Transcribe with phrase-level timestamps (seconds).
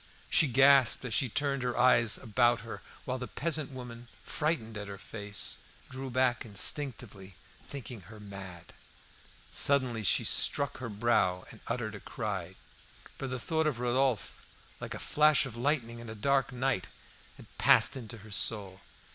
[0.31, 4.87] She gasped as she turned her eyes about her, while the peasant woman, frightened at
[4.87, 5.57] her face,
[5.91, 8.73] drew back instinctively, thinking her mad.
[9.51, 12.55] Suddenly she struck her brow and uttered a cry;
[13.19, 14.43] for the thought of Rodolphe,
[14.79, 16.87] like a flash of lightning in a dark night,
[17.37, 18.81] had passed into her soul.